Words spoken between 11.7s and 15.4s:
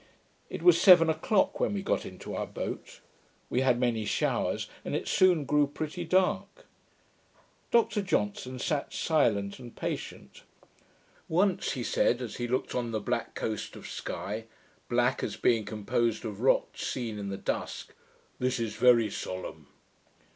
he said, as he looked on the black coast of Sky black, as